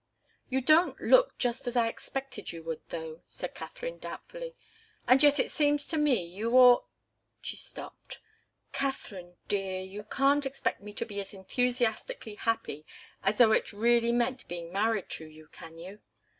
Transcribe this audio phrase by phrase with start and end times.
[0.49, 4.55] "You don't look just as I expected you would, though," said Katharine, doubtfully.
[5.07, 6.87] "And yet it seems to me you ought"
[7.43, 8.17] She stopped.
[8.71, 12.83] "Katharine dear you can't expect me to be as enthusiastically happy
[13.21, 15.99] as though it really meant being married to you can you?"